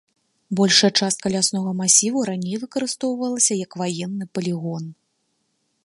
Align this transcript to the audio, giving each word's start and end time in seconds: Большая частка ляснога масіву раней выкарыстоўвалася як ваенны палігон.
Большая 0.59 0.89
частка 0.99 1.31
ляснога 1.33 1.71
масіву 1.81 2.19
раней 2.29 2.55
выкарыстоўвалася 2.65 3.53
як 3.65 3.71
ваенны 3.83 4.25
палігон. 4.39 4.83